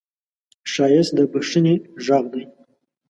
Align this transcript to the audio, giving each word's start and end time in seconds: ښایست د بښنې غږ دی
ښایست 0.71 1.11
د 1.17 1.19
بښنې 1.31 1.75
غږ 2.05 2.25
دی 2.33 2.43